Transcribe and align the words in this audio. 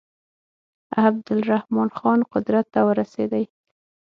عبدالرحمن 1.05 1.89
خان 1.97 2.19
قدرت 2.33 2.65
ته 2.73 2.79
ورسېدی. 2.87 3.43